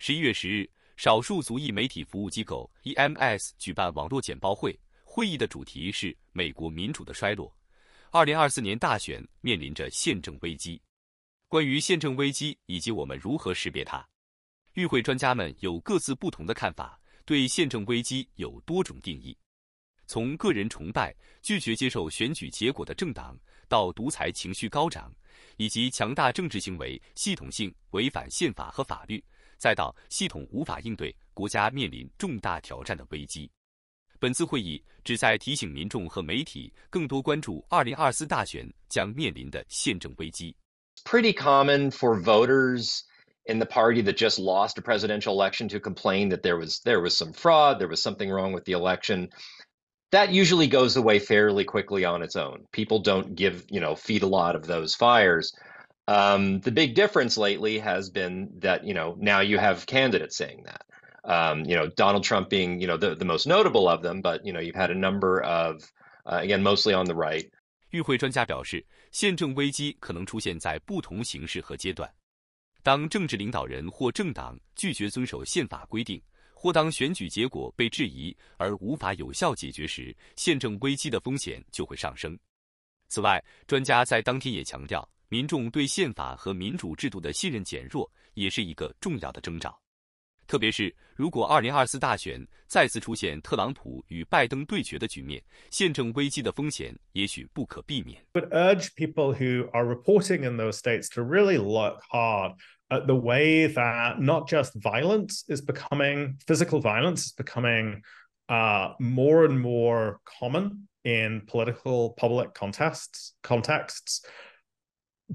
[0.00, 7.52] 十一月十日，少数族裔媒体服务机构 EMS 举办网络简报会，会议的主题是美国民主的衰落。
[8.12, 10.80] 二零二四年大选面临着宪政危机。
[11.48, 14.06] 关于宪政危机以及我们如何识别它，
[14.74, 16.98] 与会专家们有各自不同的看法。
[17.24, 19.36] 对宪政危机有多种定义，
[20.06, 23.38] 从个人崇拜、拒绝接受选举结果的政党，
[23.68, 25.12] 到独裁情绪高涨，
[25.58, 29.22] 以及强大政治行为系统性违反宪法和法律，
[29.57, 33.49] 再到系统无法应对国家面临重大挑战的危机。
[34.19, 40.55] 本次会议旨在提醒民众和媒体更多关注二零二四大选将面临的宪政危机。
[41.03, 43.03] Pretty common for voters.
[43.45, 47.01] in the party that just lost a presidential election to complain that there was there
[47.01, 49.29] was some fraud, there was something wrong with the election.
[50.11, 52.65] That usually goes away fairly quickly on its own.
[52.71, 55.53] People don't give, you know, feed a lot of those fires.
[56.08, 60.64] Um, the big difference lately has been that, you know, now you have candidates saying
[60.64, 60.86] that.
[61.22, 64.40] Um, you know, Donald Trump being, you know, the, the most notable of them, but,
[64.42, 65.84] you know, you've had a number of,
[66.24, 67.50] again, mostly on the right.
[67.90, 72.10] 与会专家表示，宪政危机可能出现在不同形式和阶段。
[72.82, 76.22] 当政治领导人或政党拒绝遵守宪法规定，
[76.54, 82.38] 或当选举结果被质疑而无法有效解决时，宪政危机的风险就会上升。
[83.08, 89.79] 此外，专家在当天也强调，民众对宪法和民主制度的信任减弱也是一个重要的征兆。
[90.45, 98.21] 特别是如果2024大选再次出现特朗普与拜登对决的局面，宪政危机的风险也许不可避免。
[98.33, 102.55] But urge people who are reporting in those states to really look hard.
[102.93, 108.03] uh, the way that not just violence is becoming physical violence is becoming
[108.49, 114.21] uh, more and more common in political public contexts contexts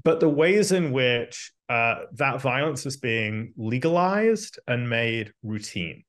[0.02, 6.04] But the ways in which uh, that violence is being legalized and made routine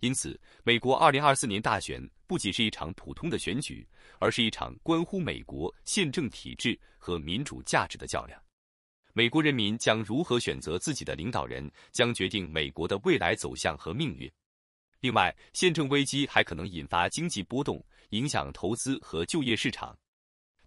[0.00, 3.86] 因此，美国二零二四年大选不仅是一场普通的选举，
[4.18, 8.40] 而是一场关乎美国宪政体制和民主价值的较量。
[9.14, 14.30] 美国人民将如何选择自己的领导人，将决定美国的未来走向和命运。
[15.00, 19.98] 另外，宪政危机还可能引发经济波动，影响投资和就业市场。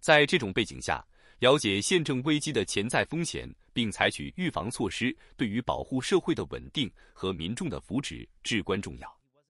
[0.00, 1.06] 在这种背景下，
[1.40, 9.19] 了解宪政危机的潜在风险，并采取预防措施，对于保护社会的稳定和民众的福祉至关重要。